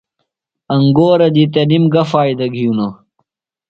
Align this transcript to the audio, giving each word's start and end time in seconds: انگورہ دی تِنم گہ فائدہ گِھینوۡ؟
انگورہ 0.73 1.27
دی 1.35 1.43
تِنم 1.53 1.83
گہ 1.93 2.03
فائدہ 2.11 2.45
گِھینوۡ؟ 2.53 2.93